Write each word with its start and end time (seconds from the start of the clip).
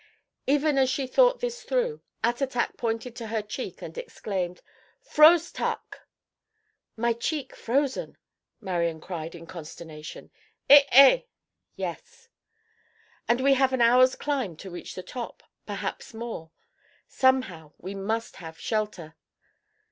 Even 0.47 0.79
as 0.79 0.89
she 0.89 1.05
thought 1.05 1.41
this 1.41 1.61
through, 1.61 2.01
Attatak 2.23 2.75
pointed 2.75 3.15
to 3.15 3.27
her 3.27 3.43
cheek 3.43 3.83
and 3.83 3.95
exclaimed: 3.95 4.63
"Froze 4.99 5.51
tuck." 5.51 6.07
"My 6.97 7.13
cheek 7.13 7.55
frozen!" 7.55 8.17
Marian 8.59 8.99
cried 8.99 9.35
in 9.35 9.45
consternation. 9.45 10.31
"Eh 10.71 10.81
eh" 10.89 11.21
(yes.) 11.75 12.29
"And 13.27 13.41
we 13.41 13.53
have 13.53 13.73
an 13.73 13.81
hour's 13.81 14.15
climb 14.15 14.55
to 14.55 14.71
reach 14.71 14.95
the 14.95 15.03
top. 15.03 15.43
Perhaps 15.67 16.15
more. 16.15 16.49
Somehow 17.07 17.73
we 17.77 17.93
must 17.93 18.37
have 18.37 18.59
shelter. 18.59 19.15